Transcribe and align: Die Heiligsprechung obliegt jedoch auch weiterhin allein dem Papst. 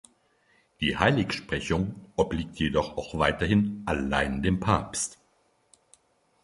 Die 0.79 0.97
Heiligsprechung 0.97 1.93
obliegt 2.15 2.57
jedoch 2.57 2.97
auch 2.97 3.19
weiterhin 3.19 3.83
allein 3.85 4.41
dem 4.41 4.59
Papst. 4.59 5.19